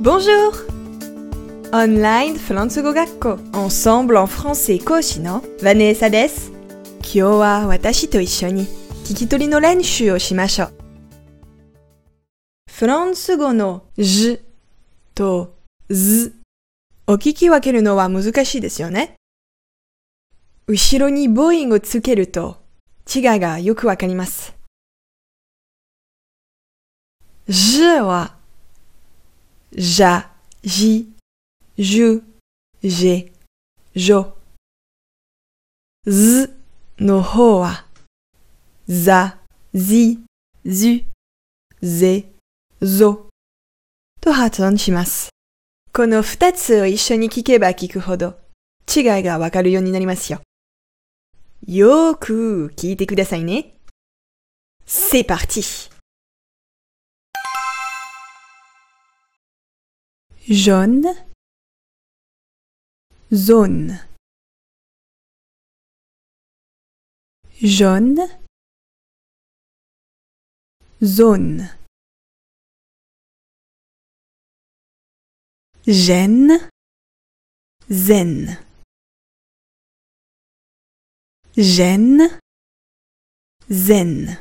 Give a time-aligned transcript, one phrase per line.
[0.00, 0.52] Bonjour.
[1.72, 6.50] Online フランス語学校 Ensemble en français 講師のヴァネーサです
[7.00, 8.66] 今日は私と一緒に
[9.04, 10.72] 聞き取りの練習をしましょう
[12.70, 14.40] フランス語の j
[15.14, 15.54] と
[15.88, 16.32] z.
[17.06, 19.16] を聞き分けるのは難しいですよね
[20.66, 22.62] 後ろに母音をつけると
[23.12, 24.54] 違いがよくわかります。
[27.48, 28.36] j は、
[29.74, 30.30] じゃ、
[30.62, 31.10] じ、
[31.78, 32.22] じゅ、
[32.82, 33.32] じ、
[33.94, 34.36] じょ。
[36.04, 36.54] ず
[36.98, 37.86] の方は、
[38.86, 39.38] ざ、
[39.72, 40.18] じ、
[40.66, 41.02] ず、
[41.80, 42.26] ぜ、
[42.82, 43.28] ぞ
[44.20, 45.30] と発音します。
[45.90, 48.38] この二つを一緒に聞けば聞くほど
[48.94, 50.42] 違いがわかるようになりますよ。
[51.66, 53.72] よーく聞いてくださいね。
[54.86, 55.91] C'est parti!
[60.52, 61.16] Jaune,
[63.32, 64.06] zone,
[67.62, 68.28] jaune,
[71.00, 71.70] zone,
[75.86, 76.58] gêne,
[77.88, 78.58] zen,
[81.56, 82.28] gêne,
[83.70, 84.36] zen,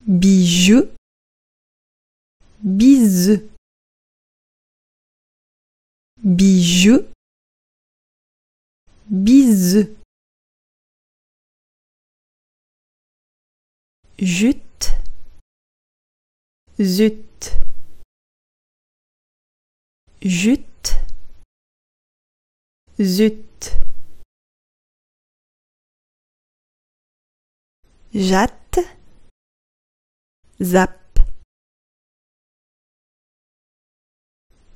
[0.00, 0.90] bijou,
[2.62, 3.48] bise,
[6.22, 7.10] bijou,
[9.06, 9.96] bise,
[14.18, 14.88] jute,
[16.78, 17.58] zut,
[20.20, 20.90] jute,
[22.98, 23.62] zut,
[28.12, 28.82] jatte,
[30.60, 31.01] zap.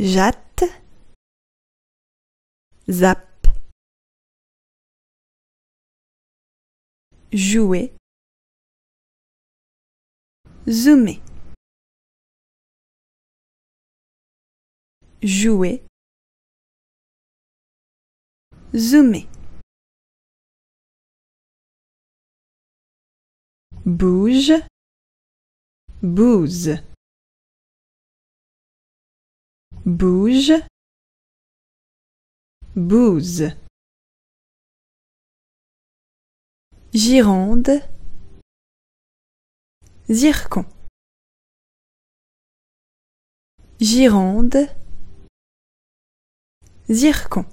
[0.00, 0.64] Jatte,
[2.88, 3.46] zap,
[7.30, 7.92] jouer,
[10.66, 11.20] zoomer,
[15.20, 15.82] jouer,
[18.72, 19.28] zoomer,
[23.84, 24.66] bouge,
[26.02, 26.89] bouse
[29.84, 30.52] bouge,
[32.76, 33.56] bouse.
[36.92, 37.82] Girande,
[40.08, 40.64] zircon.
[43.80, 44.68] Girande,
[46.88, 47.44] zircon.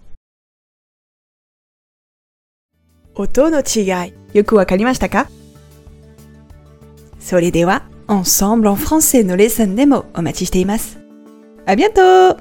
[3.16, 5.28] Oto no chigai, yoku wakarimashita ka?
[7.52, 10.46] Dewa, ensemble en français no lesson demo o machi.
[11.68, 12.38] À bientôt